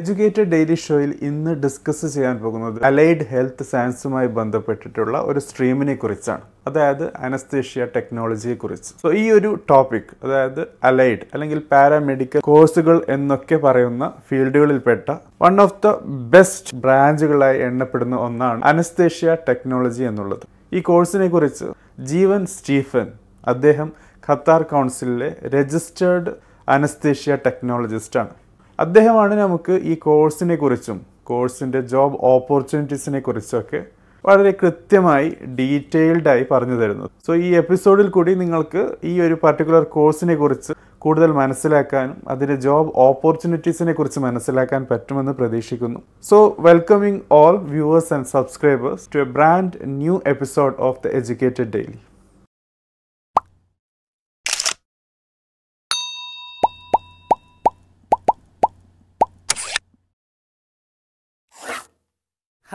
Educated 0.00 0.50
daily 0.52 0.74
ഷോയിൽ 0.74 1.12
ഇന്ന് 1.28 1.52
discuss 1.62 2.06
ചെയ്യാൻ 2.14 2.34
പോകുന്നത് 2.40 2.78
അലൈഡ് 2.88 3.24
ഹെൽത്ത് 3.30 3.64
സയൻസുമായി 3.70 4.28
ബന്ധപ്പെട്ടിട്ടുള്ള 4.38 5.14
ഒരു 5.28 5.40
സ്ട്രീമിനെ 5.46 5.94
കുറിച്ചാണ്. 5.94 6.42
അതായത് 6.68 7.04
അനസ്തേഷ്യ 7.26 7.86
ടെക്നോളജിയെ 7.94 8.54
കുറിച്ച്. 8.54 8.90
സോ 9.02 9.10
ഈ 9.22 9.24
ഒരു 9.30 9.50
ടോപ്പിക് 9.70 10.12
അതായത് 10.24 10.60
അലൈഡ് 10.90 11.24
അല്ലെങ്കിൽ 11.34 11.62
പാരാമെഡിക്കൽ 11.72 12.44
കോഴ്സുകൾ 12.50 12.96
എന്നൊക്കെ 13.08 13.56
പറയുന്ന 13.56 14.12
ഫീൽഡുകളിൽപ്പെട്ട 14.28 15.08
വൺ 15.42 15.56
ഓഫ് 15.66 15.76
ദ 15.86 15.94
ബെസ്റ്റ് 16.36 16.76
ബ്രാഞ്ചുകളായി 16.86 17.60
എണ്ണപ്പെടുന്ന 17.70 18.16
ഒന്നാണ് 18.28 18.60
അനസ്തേഷ്യ 18.64 19.36
ടെക്നോളജി 19.48 20.04
എന്നുള്ളത്. 20.04 20.46
ഈ 20.72 20.80
കോഴ്സിനെ 20.92 21.28
കുറിച്ച് 21.28 21.68
ജീവൻ 22.12 22.42
സ്റ്റീഫൻ 22.56 23.06
അദ്ദേഹം 23.46 23.90
ഖത്താർ 24.28 24.62
കൗൺസിലിലെ 24.74 25.30
രജിസ്റ്റേർഡ് 25.58 26.32
അനസ്തേഷ്യ 26.68 27.34
ടെക്നോളജിസ്റ്റാണ് 27.46 28.34
അദ്ദേഹമാണ് 28.78 29.34
നമുക്ക് 29.34 29.72
ഈ 29.72 29.94
കോഴ്സിനെ 29.94 30.56
കുറിച്ചും 30.56 31.00
കോഴ്സിന്റെ 31.24 31.80
ജോബ് 31.80 32.16
ഓപ്പർച്യൂണിറ്റീസിനെ 32.22 33.20
കുറിച്ചൊക്കെ 33.20 33.80
വളരെ 34.24 34.50
കൃത്യമായി 34.50 35.28
ഡീറ്റെയിൽഡായി 35.58 36.46
പറഞ്ഞു 36.50 36.76
തരുന്നത്. 36.80 37.10
സോ 37.26 37.34
ഈ 37.34 37.50
എപ്പിസോഡിൽ 37.54 38.08
കൂടി 38.08 38.34
നിങ്ങൾക്ക് 38.34 38.82
ഈ 39.04 39.20
ഒരു 39.20 39.36
പർട്ടിക്കുലർ 39.42 39.84
കോഴ്സിനെ 39.84 40.34
കുറിച്ച് 40.34 40.72
കൂടുതൽ 40.98 41.30
മനസ്സിലാക്കാനും 41.32 42.16
അതിന്റെ 42.28 42.56
ജോബ് 42.56 42.92
ഓപ്പർച്യൂണിറ്റീസിനെ 42.96 43.92
കുറിച്ച് 43.92 44.20
മനസ്സിലാക്കാൻ 44.20 44.86
പറ്റുമെന്ന് 44.90 45.32
പ്രതീക്ഷിക്കുന്നു. 45.32 46.00
So 46.22 46.56
welcoming 46.58 47.20
all 47.32 47.56
viewers 47.58 48.12
and 48.14 48.26
subscribers 48.26 49.08
to 49.14 49.18
a 49.18 49.28
brand 49.38 49.72
new 49.84 50.20
episode 50.26 50.74
of 50.78 50.98
the 51.04 51.12
educated 51.20 51.70
daily 51.70 51.98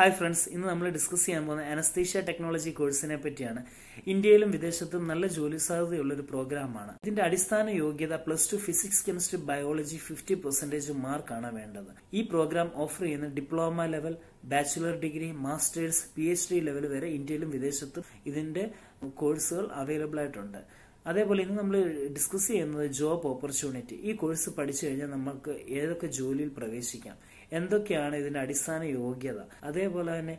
hi 0.02 0.14
friends 0.20 0.46
ഇന്ന് 0.54 0.68
നമ്മൾ 0.70 0.86
ഡിസ്കസ് 0.96 1.26
ചെയ്യാൻ 1.26 1.44
പോകുന്ന 1.48 1.64
അനസ്തീഷ്യ 1.74 2.20
ടെക്നോളജി 2.28 2.72
കോഴ്സിനെ 2.78 3.18
പറ്റിയാണ്. 3.26 3.62
ഇന്ത്യയിലും 4.12 4.50
വിദേശത്തും 4.56 5.04
നല്ല 5.12 5.26
ജോലി 5.36 5.60
സാധ്യതയുള്ള 5.66 6.12
ഒരു 6.16 6.24
പ്രോഗ്രാമാണ് 6.32 6.94
ഇതിന്റെ 7.04 7.22
അടിസ്ഥാന 7.26 7.68
യോഗ്യത 7.82 8.16
plus 8.26 8.50
two 8.52 8.58
physics 8.66 9.04
chemistry 9.08 9.40
biology 9.50 9.98
fifty 10.08 10.36
percentage 10.46 10.94
മാർക്കാണ് 11.06 11.50
വേണ്ടത്. 11.60 11.92
ഈ 12.18 12.22
പ്രോഗ്രാം 12.32 12.70
ഓഫർ 12.86 13.04
ചെയ്യുന്ന 13.08 13.28
diploma 13.38 13.86
level 13.94 14.16
bachelor 14.54 14.96
degree 15.06 15.30
masters 15.48 16.04
P 16.16 16.26
H 16.34 16.50
D 16.54 16.60
level 16.70 16.88
വരെ 16.96 17.10
ഇന്ത്യയിലും 17.18 17.52
വിദേശത്തും 17.58 18.08
ഇതിന്റെ 18.32 18.64
കോഴ്സുകൾ 19.22 19.68
അവൈലബിൾ 19.82 20.20
ആയിട്ടുണ്ട്. 20.24 20.62
അതേപോലെ 21.12 21.42
ഇന്ന് 21.44 21.58
നമ്മൾ 21.60 21.78
ഡിസ്കസ് 22.16 22.50
ചെയ്യുന്നത് 22.54 22.88
ജോബ് 22.98 23.28
ഓപ്പർച്യൂണിറ്റി 23.34 23.96
ഈ 24.10 24.12
കോഴ്സ് 24.24 24.50
പഠിച്ചു 24.58 24.84
കഴിഞ്ഞാൽ 24.88 25.12
നമുക്ക് 25.18 25.54
ഏതൊക്കെ 25.80 26.08
ജോലിയിൽ 26.18 26.52
പ്രവേശിക്കാം? 26.58 27.16
എന്തൊക്കെയാണ് 27.52 28.16
ഇതിന്റെ 28.16 28.40
അടിസ്ഥാന 28.40 28.82
യോഗ്യത? 29.00 29.40
അതേപോലെ 29.64 30.12
തന്നെ 30.20 30.36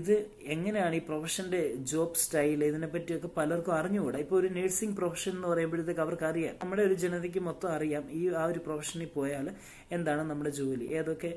ഇത് 0.00 0.12
എങ്ങനെയാണ് 0.54 0.94
ഈ 0.94 1.02
പ്രൊഫഷന്റെ 1.08 1.60
ജോബ് 1.90 2.14
സ്റ്റൈൽ 2.14 2.60
ഇതിനെ 2.64 2.86
പറ്റിയൊക്കെ 2.86 3.30
പലർക്കും 3.38 3.74
അറിഞ്ഞുകൂടാ? 3.78 4.18
ഇപ്പൊ 4.18 4.36
ഒരു 4.40 4.48
നഴ്സിംഗ് 4.58 4.96
പ്രൊഫഷൻ 4.96 5.32
എന്ന് 5.36 5.48
പറയുമ്പോഴത്തേക്ക് 5.48 6.00
അവർക്ക് 6.00 6.26
അറിയാം 6.30 6.54
നമ്മുടെ 6.62 6.82
ഒരു 6.82 6.94
ജനതയ്ക്ക് 7.02 7.40
മൊത്തം 7.48 7.70
അറിയാം 7.76 8.04
ഈ 8.20 8.22
ആ 8.42 8.44
ഒരു 8.44 8.58
പ്രൊഫഷനിൽ 8.58 9.10
പോയാൽ 9.18 9.48
എന്താണ് 9.96 10.22
നമ്മുടെ 10.30 10.50
ജോലി? 10.60 10.86
ഏതൊക്കെ 11.00 11.32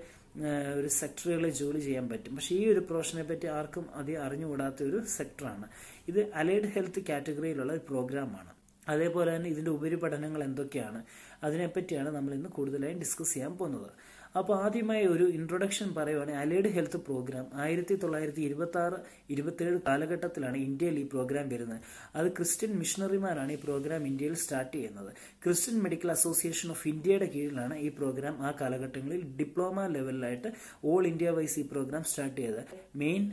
ഒരു 0.80 0.90
സെക്ടറുകളിൽ 1.00 1.52
ജോലി 1.60 1.80
ചെയ്യാൻ 1.80 2.06
പറ്റും? 2.10 2.32
പക്ഷേ 2.38 2.56
ഈ 2.56 2.64
ഒരു 2.72 2.80
പ്രൊഫഷനെ 2.80 3.24
പറ്റി 3.24 3.48
ആർക്കും 3.58 3.86
അധികം 4.00 4.24
അറിഞ്ഞുകൂടാത്ത 4.24 4.84
ഒരു 4.84 5.00
സെക്ടറാണ്. 5.18 5.68
ഇത് 6.08 6.22
അലൈഡ് 6.42 6.70
ഹെൽത്ത് 6.76 7.02
കാറ്റഗറിയിലുള്ള 7.10 7.72
ഒരു 7.74 7.84
പ്രോഗ്രാമാണ്. 7.92 8.52
അതേപോലെ 8.90 9.30
തന്നെ 9.36 9.50
ഇതിന്റെ 9.50 9.72
ഉപരിപഠനങ്ങൾ 9.72 10.44
എന്തൊക്കെയാണ്? 10.44 11.00
അതിനെപ്പറ്റിയാണ് 11.44 12.10
നമ്മൾ 12.16 12.34
ഇന്ന് 12.34 12.50
കൂടുതലായും 12.50 13.00
ഡിസ്കസ് 13.00 13.34
ചെയ്യാൻ 13.34 13.54
പോകുന്നത്. 13.58 13.92
അപ്പോൾ 14.40 14.56
ആദ്യമായി 14.64 15.04
ഒരു 15.12 15.26
ഇൻട്രൊഡക്ഷൻ 15.36 15.90
പറയുവാണെങ്കിൽ 15.98 16.42
അലൈഡ് 16.42 16.70
ഹെൽത്ത് 16.76 17.00
പ്രോഗ്രാം 17.08 17.46
ആയിരത്തി 17.64 17.96
തൊള്ളായിരത്തി 18.02 18.42
ഇരുപത്തി 18.48 18.80
ആറ് 18.82 18.98
ഇരുപത്തിയേഴ് 19.34 19.78
കാലഘട്ടത്തിലാണ് 19.88 20.58
ഇന്ത്യയിൽ 20.68 20.98
ഈ 21.04 21.06
പ്രോഗ്രാം 21.14 21.46
വരുന്നത്. 21.54 21.80
അത് 22.20 22.28
ക്രിസ്ത്യൻ 22.38 22.72
മിഷണറിമാരാണ് 22.82 23.52
ഈ 23.52 23.60
പ്രോഗ്രാം 23.66 24.02
ഇന്ത്യയിൽ 24.10 24.36
സ്റ്റാർട്ട് 24.44 24.74
ചെയ്യുന്നത്. 24.78 25.12
ക്രിസ്ത്യൻ 25.44 25.78
മെഡിക്കൽ 25.86 26.12
അസോസിയേഷൻ 26.18 26.70
ഓഫ് 26.76 26.86
ഇന്ത്യയുടെ 26.94 27.28
കീഴിലാണ് 27.36 27.78
ഈ 27.86 27.90
പ്രോഗ്രാം 28.00 28.36
ആ 28.48 28.52
കാലഘട്ടങ്ങളിൽ 28.62 29.22
ഡിപ്ലോമ 29.40 29.88
ലെവലിലായിട്ട് 29.96 30.52
ഓൾ 30.92 31.04
ഇന്ത്യ 31.12 31.32
വൈസ് 31.38 31.58
ഈ 31.64 31.66
പ്രോഗ്രാം 31.74 32.04
സ്റ്റാർട്ട് 32.12 32.40
ചെയ്തത്. 32.42 32.64
മെയിൻ 33.04 33.24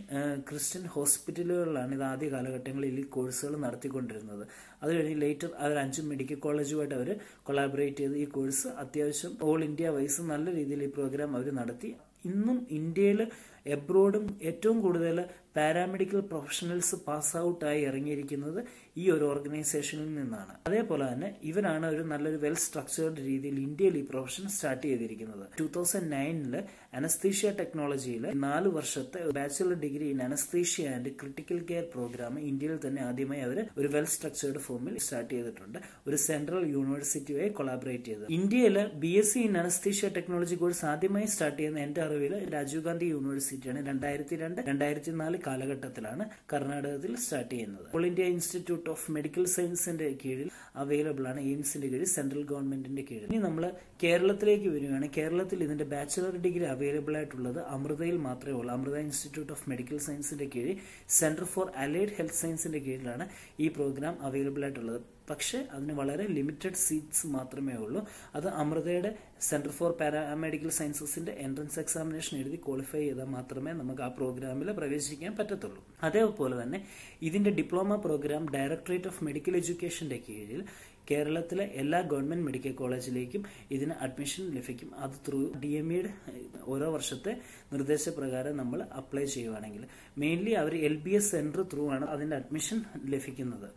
ക്രിസ്ത്യൻ 0.51 0.85
ഹോസ്പിറ്റലുകളിലാണ് 0.97 1.95
ഇത് 1.99 2.07
ആദ്യ 2.13 2.29
കാലഘട്ടങ്ങളിൽ 2.37 3.01
ഈ 3.05 3.07
കോഴ്സുകൾ 3.19 3.57
നടത്തിക്കൊണ്ടിരുന്നത്. 3.67 4.45
അത് 4.83 4.91
കഴിഞ്ഞ് 4.95 5.19
ലേറ്റർ 5.25 5.51
അവർ 5.65 5.77
അഞ്ച് 5.85 6.01
മെഡിക്കൽ 6.13 6.39
കോളേജുമായിട്ട് 6.47 6.97
അവർ 7.01 7.11
കൊളാബറേറ്റ് 7.49 8.01
ചെയ്ത് 8.03 8.17
ഈ 8.23 8.25
കോഴ്സ് 8.37 8.69
അത്യാവശ്യം 8.85 9.33
ഓൾ 9.49 9.61
ഇന്ത്യ 9.71 9.91
വൈസ് 9.97 10.23
നല്ല 10.33 10.47
രീതിയിൽ 10.59 10.81
പ്രോഗ്രാം 10.95 11.31
അവർ 11.37 11.49
നടത്തി. 11.55 11.91
ഇന്നും 12.25 12.59
ഇന്ത്യയിൽ 12.71 13.21
എബ്രോഡും 13.67 14.25
ഏറ്റവും 14.43 14.79
കൂടുതൽ 14.81 15.17
പാരാമെഡിക്കൽ 15.57 16.21
പ്രൊഫഷണൽസ് 16.21 16.97
പാസ് 17.07 17.37
ഔട്ടായി 17.37 17.81
ഇറങ്ങിയിരിക്കുന്നത് 17.81 18.61
ഈ 18.97 19.11
ഒരു 19.11 19.25
ഓർഗനൈസേഷനിൽ 19.25 20.15
നിന്നാണ്. 20.15 20.55
അതേപോലെ 20.67 21.13
തന്നെ 21.13 21.29
ഇവരാണ് 21.43 21.87
ഒരു 21.87 22.03
നല്ലൊരു 22.03 22.37
വെൽ 22.37 22.55
സ്ട്രക്ചേർഡ് 22.55 23.21
രീതിയിൽ 23.29 23.61
ഇന്ത്യയിൽ 23.61 23.99
ഈ 23.99 24.05
പ്രൊഫഷൻ 24.11 24.49
സ്റ്റാർട്ട് 24.49 24.87
ചെയ്തിരിക്കുന്നത്. 24.87 25.45
ടൂ 25.61 25.67
തൗസൻഡ് 25.77 26.13
നയനിൽ 26.13 26.55
അനസ്തീഷ്യ 26.95 27.51
ടെക്നോളജിയിൽ 27.61 28.25
നാല് 28.47 28.69
വർഷത്തെ 28.69 29.21
bachelor 29.39 29.79
degree 29.85 30.07
in 30.09 30.23
anaesthesia 30.23 30.89
and 30.89 31.13
critical 31.21 31.65
care 31.71 31.85
programme 31.95 32.41
ഇന്ത്യയിൽ 32.41 32.79
തന്നെ 32.87 33.03
ആദ്യമായി 33.03 33.41
അവർ 33.41 33.59
ഒരു 33.79 33.89
വെൽ 33.89 34.05
സ്ട്രക്ചേർഡ് 34.05 34.59
ഫോമിൽ 34.59 34.99
സ്റ്റാർട്ട് 34.99 35.35
ചെയ്തിട്ടുണ്ട്. 35.35 35.79
ഒരു 36.09 36.17
സെൻട്രൽ 36.17 36.67
യൂണിവേഴ്സിറ്റിയായി 36.67 37.49
കൊളാബറേറ്റ് 37.49 38.05
ചെയ്ത് 38.05 38.27
ഇന്ത്യയിൽ 38.39 38.79
B 39.05 39.13
S 39.23 39.35
C 39.35 39.39
in 39.39 39.59
anaesthesia 39.59 40.09
technology 40.09 40.55
course 40.55 40.85
ആദ്യമായി 40.85 41.27
സ്റ്റാർട്ട് 41.27 41.59
ചെയ്യുന്ന 41.59 41.81
എന്റെ 41.81 42.03
അറിവിൽ 42.03 42.35
രാജീവ് 42.55 42.85
ഗാന്ധി 42.85 43.07
യൂണിവേഴ്സിറ്റിയാണ്. 43.07 43.87
രണ്ടായിരത്തി 43.87 44.37
രണ്ട് 44.37 44.61
രണ്ടായിരത്തി 44.69 45.11
നാല് 45.23 45.39
കാലഘട്ടത്തിലാണ് 45.47 46.25
കർണാടകത്തിൽ 46.53 47.13
സ്റ്റാർട്ട് 47.25 47.53
ചെയ്യുന്നത്. 47.55 47.87
All 47.97 48.07
India 48.11 48.27
institute 48.35 48.89
of 48.95 49.07
medical 49.17 49.45
സയൻസിന്റെ 49.57 50.09
കീഴിൽ 50.25 50.49
അവൈലബിൾ 50.83 51.27
ആണ് 51.33 51.41
എയിംസിന്റെ 51.51 51.89
കീഴിൽ 51.93 52.11
സെൻട്രൽ 52.17 52.45
ഗവൺമെന്റിന്റെ 52.53 53.05
കീഴിൽ. 53.11 53.27
ഇനി 53.31 53.41
നമ്മൾ 53.49 53.65
കേരളത്തിലേക്ക് 54.05 54.69
വരികയാണ്. 54.77 55.09
കേരളത്തിൽ 55.19 55.59
ഇതിന്റെ 55.67 55.87
ബാച്ചുലർ 55.95 56.37
ഡിഗ്രി 56.47 56.67
അവൈലബിൾ 56.75 57.17
ആയിട്ടുള്ളത് 57.21 57.61
അമൃതയിൽ 57.77 58.17
മാത്രമേ 58.29 58.57
ഉള്ളൂ. 58.61 58.73
അമൃത 58.77 58.97
ഇൻസ്റ്റിറ്റ്യൂട്ട് 59.07 59.53
ഓഫ് 59.57 59.67
മെഡിക്കൽ 59.73 59.99
സയൻസിന്റെ 60.09 60.49
കീഴിൽ 60.55 60.77
സെന്റർ 61.21 61.47
ഫോർ 61.55 61.67
അലൈഡ് 61.85 62.15
ഹെൽത്ത് 62.19 62.41
സയൻസിന്റെ 62.43 62.83
കീഴിലാണ് 62.89 63.27
ഈ 63.61 63.69
പ്രോഗ്രാം 63.79 64.17
അവൈലബിൾ 64.29 64.65
ആയിട്ടുള്ളത്. 64.69 65.01
പക്ഷേ 65.33 65.59
അതിന് 65.73 65.93
വളരെ 65.93 66.27
ലിമിറ്റഡ് 66.27 66.81
സീറ്റ്സ് 66.87 67.27
മാത്രമേ 67.37 67.75
ഉള്ളൂ. 67.75 68.01
അത് 68.35 68.49
അമൃതയുടെ 68.63 69.11
സെന്റർ 69.41 69.71
ഫോർ 69.71 69.93
പാരാമെഡിക്കൽ 70.01 70.71
സയൻസസിന്റെ 70.79 71.33
എൻട്രൻസ് 71.47 71.79
എക്സാമിനേഷൻ 71.79 72.35
എഴുതി 72.39 72.57
ക്വാളിഫൈ 72.57 73.03
ചെയ്താൽ 73.07 73.31
മാത്രമേ 73.37 73.73
നമുക്ക് 73.73 74.03
ആ 74.03 74.09
പ്രോഗ്രാമിൽ 74.09 74.71
പ്രവേശിക്കാൻ 74.73 75.37
പറ്റത്തുള്ളൂ. 75.37 75.83
അതേപോലെ 76.03 76.63
തന്നെ 76.63 76.81
ഇതിന്റെ 77.23 77.51
diploma 77.51 77.97
programme 77.97 78.53
directorate 78.57 79.11
of 79.13 79.25
medical 79.25 79.57
എഡ്യൂക്കേഷന്റെ 79.57 80.19
കീഴിൽ 80.29 80.63
കേരളത്തിലെ 81.11 81.65
എല്ലാ 81.81 82.01
ഗവൺമെന്റ് 82.01 82.45
മെഡിക്കൽ 82.47 82.73
കോളേജിലേക്കും 82.73 83.43
ഇതിന് 83.71 83.95
അഡ്മിഷൻ 84.05 84.45
ലഭിക്കും. 84.57 84.91
അത് 84.97 85.17
ത്രൂ 85.29 85.53
ഡി 85.63 85.71
എം 85.81 85.93
ഇയുടെ 85.93 86.11
ഓരോ 86.65 86.93
വർഷത്തെ 86.93 87.33
നിർദ്ദേശപ്രകാരം 87.73 88.57
നമ്മൾ 88.57 88.83
അപ്ലൈ 88.83 89.25
ചെയ്യുവാണെങ്കിൽ. 89.25 89.85
മെയിൻലി 90.19 90.51
അവർ 90.51 90.75
L 90.89 90.97
B 90.97 91.11
S 91.11 91.31
centre 91.31 91.63
through 91.73 91.91
ആണ് 91.91 92.07
അതിന്റെ 92.07 92.37
അഡ്മിഷൻ 92.37 92.79
ലഭിക്കുന്നത്. 93.05 93.69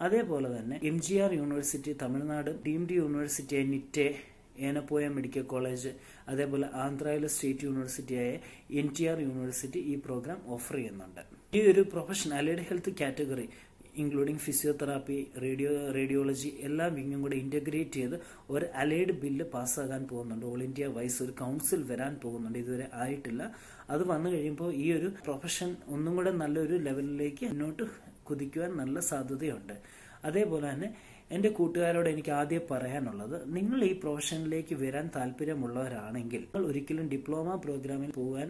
അതേപോലെ 0.00 0.58
തന്നെ 0.58 0.80
M 0.84 1.00
G 1.00 1.14
R 1.14 1.32
university 1.32 1.96
Tamil Nadu 2.02 2.64
deemed 2.64 2.92
university 2.92 3.62
Nitte 3.62 4.14
Yenepoya 4.58 5.08
medical 5.08 5.42
college 5.42 5.88
അതേപോലെ 6.28 6.68
ആന്ധ്രയിലെ 6.74 7.26
സ്റ്റേറ്റ് 7.26 7.64
യൂണിവേഴ്സിറ്റിയായ 7.64 8.38
എൻ 8.70 8.90
ടി 8.98 9.04
ആർ 9.04 9.20
യൂണിവേഴ്സിറ്റി 9.20 9.78
ഈ 9.78 9.94
പ്രോഗ്രാം 9.94 10.42
ഓഫർ 10.46 10.74
ചെയ്യുന്നുണ്ട്. 10.74 11.20
ഈ 11.56 11.62
ഒരു 11.62 11.80
profession 11.80 12.34
allied 12.34 12.58
health 12.58 12.92
category 13.00 13.48
including 13.96 14.38
physiotherapy 14.38 15.26
radio 15.42 15.92
radiology 15.92 16.48
എല്ലാ 16.60 16.86
വിങ്ങും 16.86 17.22
കൂടെ 17.22 17.36
ഇന്റഗ്രേറ്റ് 17.36 17.90
ചെയ്ത് 17.90 18.20
ഒരു 18.50 18.66
അലൈഡ് 18.66 19.12
ബില്ല് 19.12 19.44
പാസ്സാകാൻ 19.44 20.04
പോകുന്നുണ്ട്. 20.04 20.46
ഓൾ 20.46 20.62
ഇന്ത്യ 20.62 20.86
വൈസ് 20.86 21.22
ഒരു 21.22 21.32
കൗൺസിൽ 21.32 21.82
വരാൻ 21.82 22.16
പോകുന്നുണ്ട്. 22.22 22.58
ഇതുവരെ 22.58 22.88
ആയിട്ടില്ല. 22.94 23.54
അത് 23.90 24.08
വന്നു 24.08 24.30
കഴിയുമ്പോൾ 24.30 24.74
ഈ 24.74 24.92
ഒരു 24.92 25.06
പ്രൊഫഷൻ 25.06 25.76
ഒന്നും 25.86 26.16
കൂടെ 26.16 26.30
നല്ലൊരു 26.30 26.76
ലെവലിലേക്ക് 26.76 27.46
മുന്നോട്ട് 27.46 28.13
കുതിക്കുവാൻ 28.30 28.70
നല്ല 28.82 29.00
സാധ്യതയുണ്ട്. 29.10 29.76
അതേപോലെ 30.24 30.66
തന്നെ 30.72 30.88
എന്റെ 31.34 31.48
കൂട്ടുകാരോട് 31.48 32.08
എനിക്ക് 32.08 32.32
ആദ്യം 32.38 32.64
പറയാനുള്ളത് 32.70 33.36
നിങ്ങൾ 33.54 33.78
ഈ 33.84 33.92
പ്രൊഫഷനിലേക്ക് 34.00 34.74
വരാൻ 34.82 35.06
താല്പര്യമുള്ളവരാണെങ്കിൽ 35.16 36.40
നിങ്ങൾ 36.40 36.64
ഒരിക്കലും 36.70 37.06
ഡിപ്ലോമ 37.12 37.54
പ്രോഗ്രാമിൽ 37.64 38.10
പോകാൻ 38.10 38.48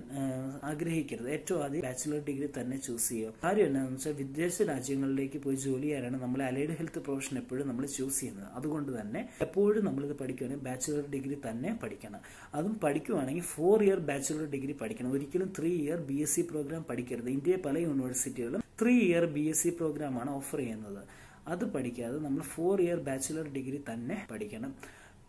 ആഗ്രഹിക്കരുത്. 0.70 1.28
ഏറ്റവും 1.36 1.60
ആദ്യം 1.64 1.84
ബാച്ചിലർ 1.86 2.20
ഡിഗ്രി 2.28 2.48
തന്നെ 2.58 2.76
ചൂസ് 2.86 3.08
ചെയ്യുക. 3.08 3.32
കാര്യം 3.44 3.68
എന്താണെന്ന് 3.68 3.98
വെച്ചാൽ 3.98 4.16
വിദേശ 4.22 4.56
രാജ്യങ്ങളിലേക്ക് 4.72 5.40
പോയി 5.44 5.58
ജോലി 5.66 5.86
ചെയ്യാനാണ് 5.88 6.20
നമ്മൾ 6.24 6.42
അലൈഡ് 6.48 6.76
ഹെൽത്ത് 6.80 7.02
പ്രൊഫഷൻ 7.08 7.38
എപ്പോഴും 7.42 7.64
നമ്മൾ 7.68 7.86
ചൂസ് 7.96 8.20
ചെയ്യുന്നത്. 8.20 8.48
അതുകൊണ്ട് 8.60 9.00
തന്നെ 9.00 9.22
എപ്പോഴും 9.46 9.82
നമ്മളിത് 9.90 10.16
പഠിക്കുകയാണെങ്കിൽ 10.22 10.66
ബാച്ചിലർ 10.68 11.06
ഡിഗ്രി 11.14 11.38
തന്നെ 11.48 11.72
പഠിക്കണം. 11.84 12.20
അതും 12.54 12.74
പഠിക്കുവാണെങ്കിൽ 12.84 13.46
ഫോർ 13.54 13.78
ഇയർ 13.88 14.02
ബാച്ചിലർ 14.10 14.46
ഡിഗ്രി 14.56 14.76
പഠിക്കണം. 14.82 15.12
ഒരിക്കലും 15.12 15.50
three 15.60 15.72
year 15.86 16.00
B 16.10 16.18
S 16.26 16.36
C 16.36 16.44
programme 16.52 16.84
പഠിക്കരുത്. 16.90 17.30
ഇന്ത്യയിലെ 17.38 17.62
പല 17.68 17.78
യൂണിവേഴ്സിറ്റികളും 17.88 18.63
three 18.78 18.94
year 19.08 19.24
B 19.34 19.42
S 19.50 19.62
C 19.62 19.70
പ്രോഗ്രാമാണ് 19.78 20.30
ഓഫർ 20.38 20.58
ചെയ്യുന്നത്. 20.58 21.02
അത് 21.52 21.64
പഠിക്കാതെ 21.74 22.18
നമ്മൾ 22.26 22.42
ഫോർ 22.54 22.76
ഇയർ 22.84 23.00
ബാച്ചിലർ 23.08 23.46
ഡിഗ്രി 23.56 23.78
തന്നെ 23.90 24.16
പഠിക്കണം. 24.30 24.70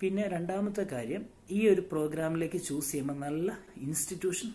പിന്നെ 0.01 0.23
രണ്ടാമത്തെ 0.27 0.83
കാര്യം 0.93 1.23
ഈ 1.57 1.59
ഒരു 1.73 1.81
പ്രോഗ്രാമിലേക്ക് 1.91 2.59
ചൂസ് 2.67 2.89
ചെയ്യുമ്പോൾ 2.91 3.17
നല്ല 3.25 3.49
ഇൻസ്റ്റിറ്റ്യൂഷൻ 3.85 4.49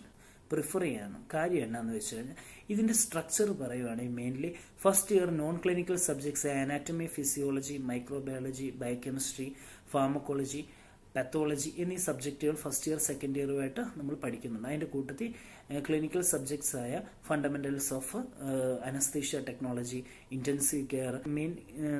പ്രിഫർ 0.51 0.81
ചെയ്യണം. 0.85 1.21
കാര്യം 1.33 1.63
എന്നാന്ന് 1.65 1.93
വെച്ച് 1.97 2.15
കഴിഞ്ഞാൽ 2.15 2.37
ഇതിന്റെ 2.69 2.95
സ്ട്രക്ചർ 3.01 3.49
പറയുവാണെങ്കിൽ 3.61 4.15
mainly 4.19 4.49
first 4.83 5.15
year 5.15 5.29
non 5.41 5.55
clinical 5.63 5.97
subjects 6.07 6.51
anatomy 6.63 7.07
physiology 7.15 7.77
microbiology 7.91 8.67
biochemistry 8.83 9.47
pharmacology 9.93 10.61
pathology 11.15 11.69
എന്നീ 11.83 11.97
സബ്ജക്റ്റുകൾ 12.07 12.55
ഫസ്റ്റ് 12.63 12.87
ഇയർ 12.89 12.99
സെക്കൻഡ് 13.07 13.37
ഇയറുമായിട്ട് 13.39 13.81
നമ്മൾ 13.99 14.13
പഠിക്കുന്നുണ്ട്. 14.25 14.67
അതിന്റെ 14.69 14.87
കൂട്ടത്തിൽ 14.93 15.29
ക്ലിനിക്കൽ 15.87 16.21
സബ്ജക്ട്സ് 16.31 16.75
ആയ 16.83 16.93
fundamentals 17.27 17.91
of 17.97 18.19
anaesthesia 18.89 19.39
technology 19.49 19.99
intensive 20.37 20.85
care 20.93 21.15
main 21.37 21.51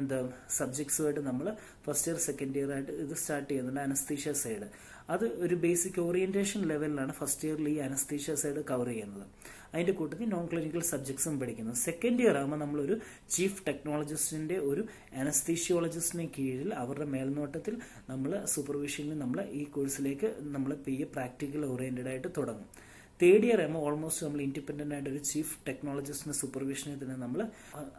എന്താ 0.02 0.19
സബ്ജക്ട്സുമായിട്ട് 0.60 1.24
നമ്മൾ 1.30 1.48
ഫസ്റ്റ് 1.88 2.10
ഇയർ 2.10 2.19
സെക്കൻഡ് 2.28 2.58
ഇയർ 2.62 2.72
ആയിട്ട് 2.75 2.94
ഇത് 3.06 3.16
സ്റ്റാർട്ട് 3.24 3.50
ചെയ്യുന്നുണ്ട് 3.52 3.81
അനസ്തീഷ്യ 3.88 4.34
സൈഡ് 4.44 4.69
അത് 5.13 5.25
ഒരു 5.46 5.56
ബേസിക് 5.66 6.00
ഓറിയന്റേഷൻ 6.08 6.62
ലെവലിലാണ് 6.72 7.13
ഫസ്റ്റ് 7.19 7.46
ഇയറിൽ 7.48 7.68
ഈ 7.75 7.78
അനസ്തീഷ്യ 7.88 8.36
സൈഡ് 8.44 8.62
കവർ 8.72 8.90
ചെയ്യുന്നത്. 8.94 9.25
അതിന്റെ 9.74 9.94
കൂട്ടത്തിൽ 10.00 10.30
നോൺ 10.34 10.46
ക്ലിനിക്കൽ 10.52 10.84
സബ്ജക്ട്സും 10.92 11.36
പഠിക്കുന്നു. 11.42 11.74
സെക്കൻഡ് 11.86 12.22
ഇയർ 12.24 12.38
ആകുമ്പോൾ 12.42 12.60
നമ്മളൊരു 12.64 12.96
ചീഫ് 13.36 13.60
ടെക്നോളജിസ്റ്റിന്റെ 13.68 14.58
ഒരു 14.70 14.84
അനസ്തീഷ്യോളജിസ്റ്റിന് 15.24 16.28
കീഴിൽ 16.38 16.70
അവരുടെ 16.84 17.08
മേൽനോട്ടത്തിൽ 17.16 17.76
നമ്മൾ 18.12 18.32
സൂപ്പർവിഷനിൽ 18.54 19.18
നമ്മൾ 19.24 19.42
ഈ 19.60 19.64
കോഴ്സിലേക്ക് 19.76 20.30
നമ്മൾ 20.56 20.74
പി 20.88 20.96
എ 21.06 21.10
പ്രാക്ടിക്കൽ 21.18 21.64
ഓറിയന്റഡ് 21.74 22.10
ആയിട്ട് 22.14 22.32
തുടങ്ങും. 22.40 22.70
തേർഡ് 23.20 23.46
ഇയർ 23.48 23.60
ആകുമ്പോൾ 23.64 23.82
ഓൾമോസ്റ്റ് 23.88 24.24
നമ്മൾ 24.26 24.40
ഇൻഡിപെൻഡന്റ് 24.46 24.94
ആയിട്ട് 24.96 25.10
ഒരു 25.12 25.20
ചീഫ് 25.32 25.52
ടെക്നോളജിസ്റ്റിന്റെ 25.68 26.36
സൂപ്പർവിഷനിൽ 26.40 26.96
തന്നെ 27.02 27.18
നമ്മൾ 27.24 27.40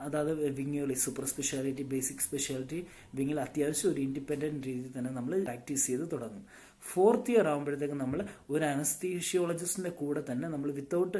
അതായത് 0.07 0.33
വിങ്ങുകളിൽ 0.59 0.99
സൂപ്പർ 1.05 1.25
സ്പെഷ്യാലിറ്റി 1.33 1.85
ബേസിക് 1.93 2.25
സ്പെഷ്യാലിറ്റി 2.27 2.81
വിങ്ങിൽ 3.19 3.39
അത്യാവശ്യം 3.47 3.89
ഒരു 3.93 4.01
ഇൻഡിപെൻഡന്റ് 4.07 4.61
രീതിയിൽ 4.69 4.91
തന്നെ 4.97 5.13
നമ്മൾ 5.19 5.33
പ്രാക്ടീസ് 5.49 5.87
ചെയ്ത് 5.91 6.05
തുടങ്ങും. 6.15 6.43
ഫോർത്ത് 6.83 7.31
ഇയർ 7.33 7.47
ആകുമ്പോഴത്തേക്ക് 7.49 7.95
നമ്മൾ 7.95 8.21
ഒരു 8.51 8.65
അനസ്തീഷ്യോളജിസ്റ്റിന്റെ 8.65 9.91
കൂടെ 10.01 10.21
തന്നെ 10.31 10.49
നമ്മൾ 10.49 10.71
വിത്തൗട്ട് 10.71 11.19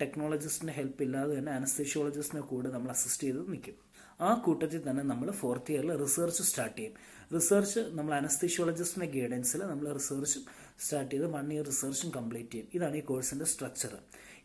ടെക്നോളജിസ്റ്റിന്റെ 0.00 0.74
ഹെൽപ്പ് 0.78 1.02
ഇല്ലാതെ 1.02 1.38
തന്നെ 1.38 1.52
അനസ്തീഷ്യോളജിസ്റ്റിന്റെ 1.52 2.44
കൂടെ 2.46 2.68
നമ്മൾ 2.68 2.90
അസിസ്റ്റ് 2.90 3.26
ചെയ്ത് 3.26 3.40
നിൽക്കും 3.52 3.76
ആ 4.20 4.30
കൂട്ടത്തിൽ 4.44 4.80
തന്നെ 4.88 5.02
നമ്മൾ 5.02 5.28
ഫോർത്ത് 5.40 5.72
ഇയറിൽ 5.72 5.90
റിസർച്ച് 6.02 6.42
സ്റ്റാർട്ട് 6.42 6.76
ചെയ്യും. 6.76 6.94
റിസർച്ച് 7.34 7.80
നമ്മൾ 7.98 8.12
അനസ്തീഷ്യോളജിസ്റ്റിന്റെ 8.14 9.08
ഗൈഡൻസിൽ 9.16 9.60
നമ്മൾ 9.72 9.86
റിസർച്ചും 9.98 10.42
സ്റ്റാർട്ട് 10.84 11.10
ചെയ്ത് 11.14 11.26
വൺ 11.34 11.48
ഇയർ 11.54 11.64
റിസർച്ചും 11.72 12.10
കംപ്ലീറ്റ് 12.18 12.52
ചെയ്യും. 12.52 12.68
ഇതാണ് 12.76 12.96
ഈ 13.00 13.04
കോഴ്സിന്റെ 13.10 13.48
സ്ട്രക്ചർ 13.52 13.92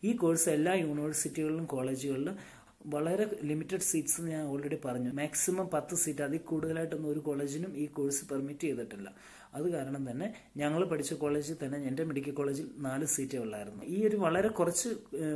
ഈ 0.08 0.12
കോഴ്സ് 0.22 0.48
എല്ലാ 0.56 0.72
യൂണിവേഴ്സിറ്റികളിലും 0.84 1.66
കോളേജുകളിലും 1.74 2.36
വളരെ 2.86 3.38
ലിമിറ്റഡ് 3.42 3.80
സീറ്റ്സ് 3.80 4.22
ഞാൻ 4.22 4.46
ഓൾറെഡി 4.46 4.78
പറഞ്ഞു. 4.84 5.10
മാക്സിമം 5.12 5.70
പത്ത് 5.74 5.94
സീറ്റ് 5.94 6.22
അതിൽ 6.22 6.38
കൂടുതലായിട്ടൊന്നും 6.38 7.10
ഒരു 7.10 7.18
കോളേജിനും 7.18 7.76
ഈ 7.76 7.86
കോഴ്സ് 7.86 8.28
പെർമിറ്റ് 8.28 8.60
ചെയ്തിട്ടില്ല. 8.60 9.14
അത് 9.54 9.72
കാരണം 9.72 10.10
തന്നെ 10.10 10.34
ഞങ്ങൾ 10.56 10.84
പഠിച്ച 10.84 11.14
കോളേജിൽ 11.14 11.56
തന്നെ 11.64 11.78
എന്റെ 11.78 12.04
മെഡിക്കൽ 12.04 12.30
കോളേജിൽ 12.30 12.70
നാല് 12.76 13.04
സീറ്റേ 13.04 13.38
ഉള്ളായിരുന്നു. 13.38 13.84
ഈ 13.84 14.06
ഒരു 14.06 14.16
വളരെ 14.16 14.48
കുറച്ച് 14.48 14.88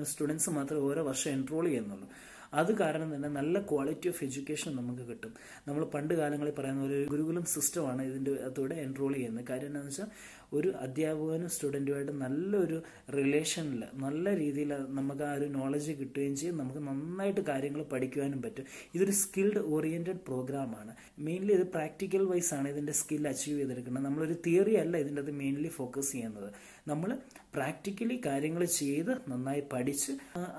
സ്റ്റുഡൻസ് 0.03 0.51
മാത്രമേ 0.51 0.81
ഓരോ 0.81 1.03
വർഷം 1.03 1.31
എൻറോൾ 1.31 1.65
ചെയ്യുന്നുള്ളൂ. 1.65 2.09
അത് 2.55 2.79
കാരണം 2.79 3.15
തന്നെ 3.15 3.29
നല്ല 3.29 3.61
ക്വാളിറ്റി 3.61 4.09
ഓഫ് 4.09 4.25
എഡ്യൂക്കേഷൻ 4.25 4.77
നമുക്ക് 4.77 5.03
കിട്ടും. 5.03 5.35
നമ്മൾ 5.69 5.85
പണ്ട് 5.85 6.15
കാലങ്ങളിൽ 6.15 6.53
പറയുന്ന 6.59 6.83
ഒരു 6.83 7.07
ഗുരുകുലം 7.11 7.45
സിസ്റ്റമാണ് 7.45 8.03
ഇതിന്റെ 8.03 8.31
അതോടെ 8.31 8.75
എൻറോൾ 8.75 9.15
ചെയ്യുന്നത്. 9.15 9.45
കാര്യം 9.51 9.67
എന്താണെന്ന് 9.67 9.93
വെച്ചാൽ 9.93 10.07
ഒരു 10.53 10.69
അധ്യാപകനും 10.69 11.49
സ്റ്റുഡന്റുമായിട്ട് 11.49 12.13
നല്ലൊരു 12.13 12.83
റിലേഷനിൽ 13.15 13.85
നല്ല 13.95 14.37
രീതിയിൽ 14.37 14.73
നമുക്ക് 14.89 15.23
ആ 15.23 15.33
ഒരു 15.33 15.45
നോളജ് 15.45 15.93
കിട്ടുകയും 15.93 16.37
ചെയ്യും. 16.37 16.59
നമുക്ക് 16.59 16.79
നന്നായിട്ട് 16.79 17.41
കാര്യങ്ങൾ 17.41 17.83
പഠിക്കുവാനും 17.83 18.43
പറ്റും. 18.43 18.65
ഇതൊരു 18.95 19.11
സ്കിൽഡ് 19.11 19.59
ഓറിയന്റഡ് 19.59 20.21
പ്രോഗ്രാമാണ് 20.27 20.95
മെയിൻലി 21.19 21.53
ഇത് 21.53 21.67
പ്രാക്ടിക്കൽ 21.67 22.23
വൈസ് 22.23 22.55
ആണ് 22.55 22.69
ഇതിന്റെ 22.69 22.93
സ്കിൽ 22.93 23.29
അച്ചീവ് 23.29 23.59
ചെയ്തെടുക്കുന്നത്. 23.59 24.05
നമ്മളൊരു 24.05 24.37
തിയറി 24.47 24.75
അല്ല 24.75 24.97
ഇതിന്റെ 24.97 25.23
അത് 25.23 25.31
മെയിൻലി 25.31 25.69
ഫോക്കസ് 25.69 26.13
ചെയ്യുന്നത്. 26.13 26.53
നമ്മൾ 26.87 27.11
പ്രാക്ടിക്കലി 27.55 28.17
കാര്യങ്ങൾ 28.27 28.65
ചെയ്ത് 28.65 29.11
നന്നായി 29.31 29.63
പഠിച്ച് 29.73 30.13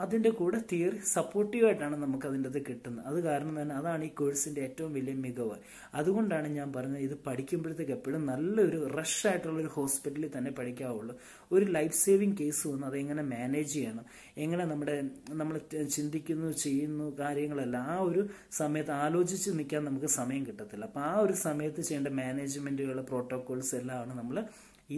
അതിന്റെ 0.04 0.30
കൂടെ 0.30 0.60
തിയറി 0.72 0.98
സപ്പോർട്ടീവായിട്ടാണ് 1.14 1.96
നമുക്ക് 2.04 2.28
അതിന്റെ 2.28 2.50
അത് 2.50 2.60
കിട്ടുന്നത്. 2.70 3.06
അത് 3.08 3.20
കാരണം 3.24 3.62
തന്നെ 3.62 3.76
അതാണ് 3.76 4.04
ഈ 4.04 4.12
കോഴ്സിന്റെ 4.20 4.62
ഏറ്റവും 4.62 4.94
വലിയ 4.94 5.14
മികവ്. 5.26 5.58
അതുകൊണ്ടാണ് 5.96 6.48
ഞാൻ 6.48 6.74
പറഞ്ഞത് 6.74 7.00
ഇത് 7.00 7.16
പഠിക്കുമ്പോഴത്തേക്ക് 7.28 7.92
എപ്പോഴും 7.92 8.26
നല്ലൊരു 8.26 8.80
റഷ് 8.98 9.28
ആയിട്ടുള്ള 9.28 9.58
ഒരു 9.60 9.72
ഹോസ്പിറ്റലിൽ 9.78 10.32
തന്നെ 10.38 10.52
പഠിക്കാവുള്ളൂ. 10.52 11.16
ഒരു 11.52 11.66
ലൈഫ് 11.78 11.98
സേവിങ് 12.04 12.38
കേസ് 12.42 12.68
വന്ന് 12.68 12.88
അതെങ്ങനെ 12.88 13.26
മാനേജ് 13.34 13.74
ചെയ്യണം? 13.74 14.06
എങ്ങനെ 14.38 14.66
നമ്മുടെ 14.66 14.98
നമ്മൾ 15.42 15.58
ചിന്തിക്കുന്നു 15.98 16.52
ചെയ്യുന്നു 16.66 17.08
കാര്യങ്ങളെല്ലാം 17.20 17.84
ആ 17.96 17.98
ഒരു 18.10 18.24
സമയത്ത് 18.62 18.92
ആലോചിച്ച് 18.92 19.52
നിൽക്കാൻ 19.60 19.84
നമുക്ക് 19.86 20.12
സമയം 20.20 20.46
കിട്ടത്തില്ല. 20.46 20.86
അപ്പോൾ 20.86 21.04
ആ 21.12 21.14
ഒരു 21.26 21.34
സമയത്ത് 21.48 21.82
ചെയ്യേണ്ട 21.82 22.08
മാനേജ്മെന്റുകൾ 22.24 23.00
പ്രോട്ടോകോൾസ് 23.02 23.76
എല്ലാമാണ് 23.76 24.16
നമ്മൾ 24.20 24.40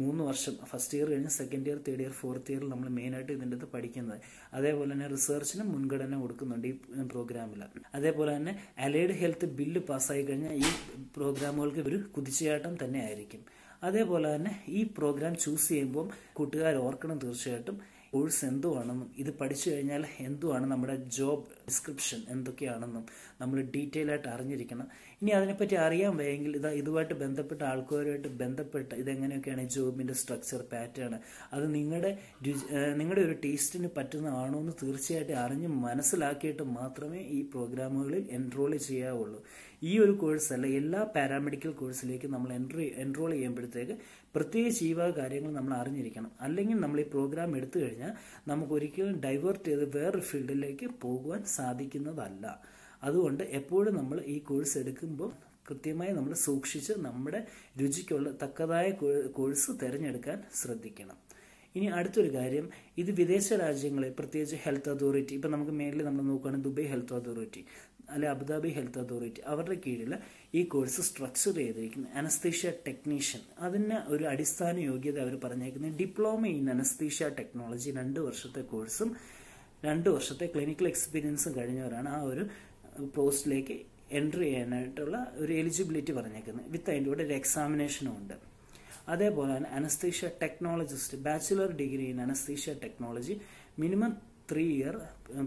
മൂന്ന് 0.00 0.22
വർഷം 0.28 0.54
ഫസ്റ്റ് 0.70 0.94
ഇയർ 0.98 1.08
കഴിഞ്ഞ് 1.12 1.32
second 1.38 1.68
year 1.68 1.78
third 1.86 2.02
year 2.04 2.14
fourth 2.20 2.52
year 2.52 2.62
നമ്മൾ 2.72 2.86
മെയിനായിട്ട് 2.98 3.32
ഇതിന്റെ 3.36 3.56
അകത്ത് 3.56 3.68
പഠിക്കുന്നത്. 3.74 4.18
അതേപോലെ 4.56 4.90
തന്നെ 4.92 5.08
റിസർച്ചിന് 5.14 5.64
മുൻഗണന 5.72 6.16
കൊടുക്കുന്നുണ്ട് 6.22 6.66
ഈ 6.70 6.74
പ്രോഗ്രാമിൽ 7.12 7.62
അതേപോലെ 7.98 8.30
തന്നെ 8.36 8.54
അലൈഡ് 8.86 9.16
ഹെൽത്ത് 9.20 9.48
ബില്ല് 9.58 9.82
പാസ്സായി 9.90 10.24
കഴിഞ്ഞാൽ 10.30 10.54
ഈ 10.62 10.70
പ്രോഗ്രാമുകൾക്ക് 11.18 11.82
ഒരു 11.90 11.98
കുതിച്ചുചാട്ടം 12.16 12.74
തന്നെ 12.84 13.00
ആയിരിക്കും. 13.06 13.42
അതേപോലെ 13.86 14.28
തന്നെ 14.34 14.52
ഈ 14.78 14.82
പ്രോഗ്രാം 14.98 15.32
ചൂസ് 15.42 15.68
ചെയ്യുമ്പോൾ 15.68 16.06
കൂട്ടുകാർ 16.38 16.76
ഓർക്കണം 16.86 17.18
തീർച്ചയായിട്ടും 17.24 17.78
കോഴ്സ് 18.16 18.42
എന്തുവാണെന്നും 18.50 19.08
ഇത് 19.22 19.30
പഠിച്ചു 19.40 19.66
കഴിഞ്ഞാൽ 19.70 20.02
എന്തുവാണ് 20.26 20.66
നമ്മുടെ 20.72 20.94
ജോബ് 21.16 21.46
ഡിസ്ക്രിപ്ഷൻ 21.68 22.20
എന്തൊക്കെയാണെന്നും 22.34 23.04
നമ്മൾ 23.40 23.56
ഡീറ്റെയിൽ 23.74 24.10
ആയിട്ട് 24.10 24.28
അറിഞ്ഞിരിക്കണം. 24.34 24.86
ഇനി 25.22 25.30
അതിനെപ്പറ്റി 25.38 25.74
അറിയാൻ 25.84 26.12
വയ്യെങ്കിൽ 26.20 26.52
ഇതാ 26.56 26.70
ഇതുമായിട്ട് 26.80 27.14
ബന്ധപ്പെട്ട 27.22 27.62
ആൾക്കാരുമായിട്ട് 27.70 28.30
ബന്ധപ്പെട്ട് 28.42 28.92
ഇതെങ്ങനെയൊക്കെയാണ് 29.02 29.64
ജോബിന്റെ 29.76 30.14
സ്ട്രക്ചർ 30.20 30.62
പാറ്റേൺ? 30.72 31.14
അത് 31.52 31.66
നിങ്ങളുടെ 31.74 32.12
നിങ്ങളുടെ 33.00 33.22
ഒരു 33.26 33.36
ടേസ്റ്റിന് 33.44 33.90
പറ്റുന്നതാണോ 33.96 34.58
എന്ന് 34.60 34.74
തീർച്ചയായിട്ടും 34.82 35.38
അറിഞ്ഞ് 35.44 35.68
മനസ്സിലാക്കിയിട്ട് 35.86 36.66
മാത്രമേ 36.78 37.22
ഈ 37.38 37.40
പ്രോഗ്രാമുകളിൽ 37.54 38.24
എൻറോൾ 38.38 38.72
ചെയ്യാവുള്ളൂ. 38.88 39.40
ഈ 39.86 39.92
ഒരു 39.98 40.12
കോഴ്സ് 40.12 40.52
അല്ല 40.52 40.66
എല്ലാ 40.80 41.00
പാരാമെഡിക്കൽ 41.14 41.72
കോഴ്സിലേക്കും 41.80 42.30
നമ്മൾ 42.30 42.50
എൻട്രി 42.52 42.86
എൻറോൾ 43.04 43.30
ചെയ്യുമ്പോഴത്തേക്ക് 43.32 43.94
പ്രത്യേകിച്ച് 44.34 44.80
ഈ 44.84 44.92
വക 44.92 45.10
കാര്യങ്ങൾ 45.18 45.52
നമ്മൾ 45.52 45.72
അറിഞ്ഞിരിക്കണം. 45.74 46.30
അല്ലെങ്കിൽ 46.40 46.78
നമ്മൾ 46.84 47.00
ഈ 47.00 47.06
പ്രോഗ്രാം 47.14 47.50
എടുത്തു 47.56 47.78
കഴിഞ്ഞാൽ 47.78 48.12
നമുക്ക് 48.48 48.72
ഒരിക്കലും 48.72 49.20
ഡൈവേർട്ട് 49.20 49.66
ചെയ്ത് 49.68 49.84
വേറൊരു 49.96 50.24
ഫീൽഡിലേക്ക് 50.30 50.86
പോകുവാൻ 51.04 51.42
സാധിക്കുന്നതല്ല. 51.56 52.44
അതുകൊണ്ട് 53.02 53.44
എപ്പോഴും 53.58 53.94
നമ്മൾ 53.96 54.18
ഈ 54.34 54.38
കോഴ്സ് 54.38 54.76
എടുക്കുമ്പോൾ 54.78 55.30
കൃത്യമായി 55.68 56.12
നമ്മൾ 56.12 56.34
സൂക്ഷിച്ച് 56.46 56.92
നമ്മുടെ 57.06 57.40
രുചിക്കുള്ള 57.80 58.30
തക്കതായ 58.42 58.88
കോഴ്സ് 59.38 59.70
തിരഞ്ഞെടുക്കാൻ 59.82 60.38
ശ്രദ്ധിക്കണം. 60.62 61.16
ഇനി 61.74 61.86
അടുത്തൊരു 61.98 62.30
കാര്യം 62.34 62.66
ഇത് 62.98 63.10
വിദേശ 63.10 63.48
രാജ്യങ്ങളെ 63.52 64.08
പ്രത്യേകിച്ച് 64.18 64.56
ഹെൽത്ത് 64.64 64.90
അതോറിറ്റി 64.90 65.34
ഇപ്പം 65.34 65.50
നമുക്ക് 65.50 65.72
മെയിൻലി 65.72 66.04
നമ്മൾ 66.04 66.22
നോക്കുകയാണെങ്കിൽ 66.22 66.68
ദുബൈ 66.68 66.84
ഹെൽത്ത് 66.92 67.14
അതോറിറ്റി 67.14 67.62
അല്ലെ 68.10 68.28
അബുദാബി 68.28 68.68
ഹെൽത്ത് 68.68 68.98
അതോറിറ്റി 68.98 69.40
അവരുടെ 69.40 69.80
കീഴിൽ 69.86 70.12
ഈ 70.54 70.62
കോഴ്സ് 70.62 71.00
സ്ട്രക്ചർ 71.00 71.54
ചെയ്തിരിക്കുന്നത് 71.54 72.12
അനസ്തീഷ്യ 72.12 72.70
ടെക്നീഷ്യൻ. 72.86 73.40
അതിന് 73.58 73.98
ഒരു 74.06 74.24
അടിസ്ഥാന 74.24 74.78
യോഗ്യത 74.78 75.18
അവർ 75.20 75.40
പറഞ്ഞേക്കുന്നത് 75.44 75.96
ഡിപ്ലോമ 75.96 76.46
ഇൻ 76.46 76.70
അനസ്തീഷ്യ 76.70 77.28
ടെക്നോളജി 77.28 77.90
രണ്ട് 77.90 78.20
വർഷത്തെ 78.20 78.60
കോഴ്സും 78.60 79.16
രണ്ട് 79.84 80.08
വർഷത്തെ 80.10 80.46
ക്ലിനിക്കൽ 80.46 80.88
എക്സ്പീരിയൻസും 80.88 81.52
കഴിഞ്ഞവരാണ് 81.56 82.08
ആ 82.08 82.20
ഒരു 82.22 82.44
പോസ്റ്റിലേക്ക് 83.16 83.76
എൻട്രി 84.10 84.44
ചെയ്യാനായിട്ടുള്ള 84.44 85.32
ഒരു 85.36 85.52
എലിജിബിലിറ്റി 85.52 86.12
പറഞ്ഞേക്കുന്നത്. 86.12 86.70
വിത്ത് 86.70 86.90
അതിന്റെ 86.90 87.10
കൂടെ 87.10 87.22
ഒരു 87.22 87.32
എക്സാമിനേഷനും 87.32 88.16
ഉണ്ട്. 88.16 88.34
അതേപോലെ 89.08 89.56
തന്നെ 89.56 89.70
anaesthesia 89.70 90.28
technologist 90.42 91.18
bachelor 91.18 91.72
degree 91.72 92.04
in 92.04 92.20
anaesthesia 92.20 92.72
technology 92.84 93.40
minimum 93.78 94.35
three 94.52 94.64
year 94.82 94.96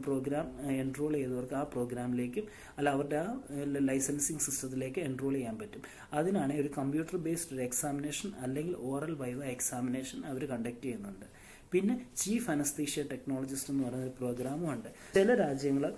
programme 0.06 0.72
enrol 0.72 1.14
ചെയ്തവർക്ക് 1.14 1.54
ആ 1.54 1.64
പ്രോഗ്രാമിലേക്കും 1.64 2.46
അല്ല 2.78 2.90
അവരുടെ 2.90 3.16
ആ 3.16 3.40
ലൈസൻസിങ് 3.66 4.40
സിസ്റ്റത്തിലേക്ക് 4.40 5.00
എൻറോൾ 5.00 5.34
ചെയ്യാൻ 5.34 5.58
പറ്റും. 5.58 5.82
അതിനാണ് 6.14 6.54
ഒരു 6.54 6.70
കമ്പ്യൂട്ടർ 6.78 7.18
ബേസ്ഡ് 7.18 7.56
ഒരു 7.56 7.62
എക്സാമിനേഷൻ 7.62 8.32
അല്ലെങ്കിൽ 8.40 8.76
ഓറൽ 8.80 9.14
വൈവ 9.14 9.44
എക്സാമിനേഷൻ 9.46 10.26
അവർ 10.26 10.46
കണ്ടക്ട് 10.46 10.82
ചെയ്യുന്നുണ്ട്. 10.82 11.26
പിന്നെ 11.72 12.06
ചീഫ് 12.18 12.52
അനസ്തീഷ്യ 12.52 13.04
ടെക്നോളജിസ്റ്റ് 13.04 13.72
എന്ന് 13.72 13.84
പറയുന്ന 13.84 14.06
ഒരു 14.06 14.14
പ്രോഗ്രാമും 14.20 14.74
ഉണ്ട്. 14.74 14.90
ചില 15.16 15.36
രാജ്യങ്ങൾ 15.36 15.94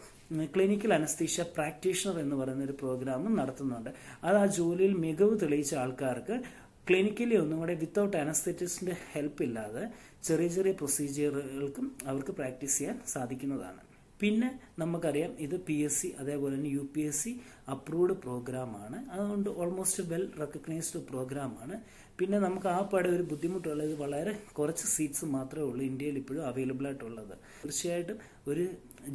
ക്ലിനിക്കൽ 0.56 0.94
അനസ്തീഷ്യ 0.94 1.44
പ്രാക്ടീഷണർ 1.44 2.20
എന്ന് 2.20 2.36
പറയുന്ന 2.36 2.64
ഒരു 2.64 2.72
പ്രോഗ്രാമും 2.72 3.36
നടത്തുന്നുണ്ട്. 3.36 3.90
അത് 4.24 4.38
ആ 4.38 4.46
ജോലിയിൽ 4.46 4.94
മികവ് 4.94 5.40
തെളിയിച്ച 5.42 5.76
ആൾക്കാർക്ക് 5.76 6.42
ക്ലിനിക്കലി 6.90 7.36
ഒന്നും 7.36 7.60
കൂടെ 7.60 7.74
വിത്തൗട്ട് 7.74 8.18
അനസ്തറ്റിസ്റ്റിന്റെ 8.18 8.96
ഹെൽപ്പ് 9.12 9.44
ഇല്ലാതെ 9.44 9.84
ചെറിയ 10.24 10.48
ചെറിയ 10.56 10.74
പ്രൊസീജിയറുകൾക്കും 10.82 11.86
അവർക്ക് 12.10 12.34
പ്രാക്ടീസ് 12.40 12.78
ചെയ്യാൻ 12.80 12.98
സാധിക്കുന്നതാണ്. 13.14 13.82
പിന്നെ 14.22 14.50
നമുക്കറിയാം 14.82 15.32
ഇത് 15.46 15.56
പി 15.68 15.76
എസ് 15.86 16.00
സി 16.02 16.10
അതേപോലെ 16.22 16.54
തന്നെ 16.56 16.72
U 16.76 16.84
P 16.96 17.04
S 17.12 17.22
C 17.24 17.32
approved 17.74 18.16
പ്രോഗ്രാമാണ് 18.26 18.98
അതുകൊണ്ട് 19.14 19.50
ഓൾമോസ്റ്റ് 19.62 20.04
വെൽ 20.12 20.26
റെക്കഗ്നൈസ്ഡ് 20.42 21.00
പ്രോഗ്രാമാണ് 21.10 21.78
പിന്നെ 22.20 22.38
നമുക്ക് 22.40 22.70
ആ 22.76 22.82
പാടെ 22.92 23.10
ഒരു 23.16 23.24
ബുദ്ധിമുട്ടുള്ളത് 23.32 23.94
വളരെ 24.02 24.34
കുറച്ച് 24.58 24.86
സീറ്റ്സ് 24.96 25.28
മാത്രമേ 25.36 25.66
ഉള്ളൂ 25.70 25.84
ഇന്ത്യയിൽ 25.92 26.18
ഇപ്പോഴും 26.22 26.44
അവൈലബിൾ 26.50 26.88
ആയിട്ടുള്ളത്. 26.90 27.36
തീർച്ചയായിട്ടും 27.64 28.20
ഒരു 28.52 28.66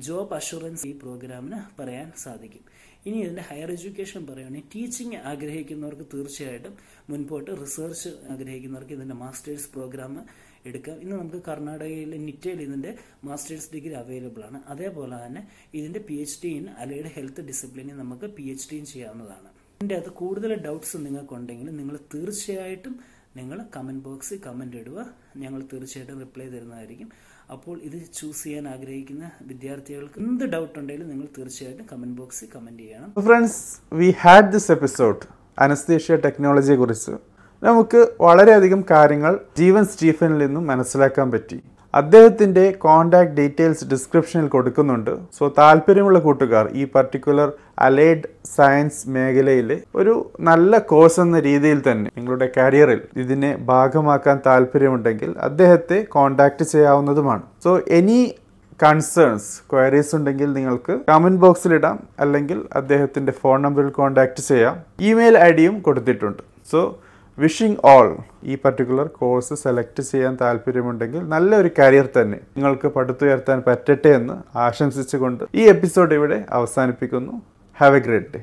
ജോബ് 0.07 0.35
അഷുറൻസ് 0.39 0.87
ഈ 0.91 0.93
പ്രോഗ്രാമിന് 1.05 1.61
പറയാൻ 1.79 2.09
സാധിക്കും. 2.25 2.65
ഇനി 3.09 3.19
ഇതിന്റെ 3.25 3.45
ഹയർ 3.51 3.71
എഡ്യൂക്കേഷൻ 3.77 4.23
പറയുകയാണെങ്കിൽ 4.29 4.71
ടീച്ചിങ് 4.75 5.19
ആഗ്രഹിക്കുന്നവർക്ക് 5.33 6.07
തീർച്ചയായിട്ടും 6.15 6.75
മുൻപോട്ട് 7.11 7.51
റിസർച്ച് 7.63 8.11
ആഗ്രഹിക്കുന്നവർക്ക് 8.35 8.95
ഇതിന്റെ 8.99 9.19
മാസ്റ്റേഴ്സ് 9.23 9.71
പ്രോഗ്രാം 9.77 10.15
എടുക്കാം. 10.68 10.96
ഇന്ന് 11.04 11.14
നമുക്ക് 11.16 11.40
കർണാടകയിലെ 11.49 12.18
നിറ്റയിൽ 12.28 12.61
ഇതിന്റെ 12.66 12.92
മാസ്റ്റേഴ്സ് 13.28 13.70
ഡിഗ്രി 13.75 13.94
അവൈലബിൾ 14.02 14.42
ആണ്. 14.49 14.61
അതേപോലെ 14.75 15.18
തന്നെ 15.25 15.42
ഇതിന്റെ 15.78 16.02
P 16.08 16.16
H 16.25 16.38
D 16.44 16.52
in 16.61 16.66
allied 16.85 17.12
health 17.16 17.44
ഡിസിപ്ലിനിൽ 17.50 17.99
നമുക്ക് 18.04 18.28
പി 18.38 18.46
എച്ച് 18.54 18.68
ഡിയും 18.73 18.87
ചെയ്യാവുന്നതാണ്. 18.92 19.49
ഇതിന്റെ 19.76 19.96
അത് 20.02 20.11
കൂടുതൽ 20.23 20.50
ഡൗട്ട്സ് 20.66 20.99
നിങ്ങൾക്കുണ്ടെങ്കിൽ 21.06 21.70
നിങ്ങൾ 21.80 21.96
തീർച്ചയായിട്ടും 22.14 22.96
നിങ്ങൾ 23.38 23.58
കമന്റ് 23.76 24.02
ബോക്സിൽ 24.04 24.38
കമന്റ് 24.44 24.76
ഇടുക. 24.82 25.00
ഞങ്ങൾ 25.42 25.61
തീർച്ചയായിട്ടും 25.73 26.20
റിപ്ലൈ 26.25 26.46
തരുന്നതായിരിക്കും. 26.52 27.08
അപ്പോൾ 27.54 27.75
ഇത് 27.88 27.96
ചൂസ് 28.18 28.44
ചെയ്യാൻ 28.44 28.64
ആഗ്രഹിക്കുന്ന 28.75 29.25
വിദ്യാർത്ഥികൾക്ക് 29.50 30.18
എന്ത് 30.20 30.44
ഡൗട്ട് 30.54 30.76
ഉണ്ടെങ്കിലും 30.80 31.11
നിങ്ങൾ 31.12 31.26
തീർച്ചയായിട്ടും 31.38 31.87
കമന്റ് 31.92 32.16
ബോക്സിൽ 32.20 32.49
കമന്റ് 32.54 32.82
ചെയ്യണം. 32.85 33.11
Friends 33.26 33.61
we 34.00 34.08
had 34.23 34.50
this 34.54 34.70
episode 34.76 35.20
anaesthesia 35.66 36.16
ടെക്നോളജിയെ 36.26 36.76
കുറിച്ച്. 36.82 37.14
നമുക്ക് 37.66 38.06
വളരെയധികം 38.20 38.85
കാര്യങ്ങൾ 38.90 39.38
ജീവൻ 39.58 39.85
സ്റ്റീഫനിൽ 39.85 40.38
നിന്നും 40.38 40.66
മനസ്സിലാക്കാൻ 40.66 41.30
പറ്റി. 41.30 41.58
അദ്ദേഹത്തിന്റെ 41.94 42.64
കോണ്ടാക്ട് 42.70 43.30
ഡീറ്റെയിൽസ് 43.30 43.85
ഡിസ്ക്രിപ്ഷനിൽ 43.85 44.49
കൊടുക്കുന്നുണ്ട്. 44.49 45.11
സോ 45.38 45.44
താല്പര്യമുള്ള 45.58 46.18
കൂട്ടുകാർ 46.18 46.68
ഈ 46.73 46.87
പർട്ടിക്കുലർ 46.94 47.52
അലൈഡ് 47.78 48.28
സയൻസ് 48.56 49.08
മേഖലയിൽ 49.08 49.70
ഒരു 49.94 50.30
നല്ല 50.40 50.78
കോഴ്സ് 50.78 51.20
എന്ന 51.20 51.40
രീതിയിൽ 51.40 51.82
തന്നെ 51.90 52.11
നിങ്ങളുടെ 52.18 52.49
കരിയറിൽ 52.56 53.00
ഇതിനെ 53.16 53.56
ഭാഗമാക്കാൻ 53.56 54.38
താല്പര്യമുണ്ടെങ്കിൽ 54.46 55.35
അദ്ദേഹത്തെ 55.38 56.02
കോൺടാക്റ്റ് 56.16 56.64
ചെയ്യാവുന്നതുമാണ്. 56.64 57.42
സോ 57.64 57.73
എനി 58.00 58.20
കൺസേൺസ് 58.82 59.50
ക്വയറീസ് 59.73 60.14
ഉണ്ടെങ്കിൽ 60.16 60.52
നിങ്ങൾക്ക് 60.52 60.94
കമന്റ് 61.08 61.40
ബോക്സിൽ 61.40 61.75
ഇടാം. 61.75 61.99
അല്ലെങ്കിൽ 62.20 62.58
അദ്ദേഹത്തിന്റെ 62.76 63.32
ഫോൺ 63.32 63.62
നമ്പറിൽ 63.62 63.90
കോൺടാക്റ്റ് 63.90 64.42
ചെയ്യാം. 64.49 64.76
ഇമെയിൽ 65.00 65.38
ഐ 65.38 65.50
ഡിയും 65.52 65.80
കൊടുത്തിട്ടുണ്ട്. 65.80 66.42
സോ 66.70 66.80
വിഷിംഗ് 67.38 67.78
ഓൾ 67.85 68.09
ഈ 68.45 68.55
പർട്ടിക്കുലർ 68.57 69.07
കോഴ്സ് 69.19 69.55
സെലക്ട് 69.55 70.02
ചെയ്യാൻ 70.02 70.37
താല്പര്യമുണ്ടെങ്കിൽ 70.40 71.23
നല്ലൊരു 71.33 71.71
കരിയർ 71.78 72.07
തന്നെ 72.19 72.38
നിങ്ങൾക്ക് 72.57 72.88
പടുത്തുയർത്താൻ 72.88 73.62
പറ്റട്ടെ 73.66 74.12
എന്ന് 74.19 74.37
ആശംസിച്ചുകൊണ്ട് 74.66 75.45
ഈ 75.55 75.64
എപ്പിസോഡ് 75.75 76.14
ഇവിടെ 76.14 76.38
അവസാനിപ്പിക്കുന്നു. 76.50 77.35
Have 77.81 77.97
A 77.97 78.05
great 78.07 78.33
day 78.35 78.40